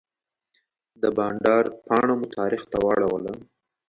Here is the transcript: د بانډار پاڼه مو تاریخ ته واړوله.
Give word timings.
د 1.01 1.03
بانډار 1.17 1.65
پاڼه 1.87 2.13
مو 2.19 2.27
تاریخ 2.37 2.61
ته 2.71 2.77
واړوله. 2.83 3.33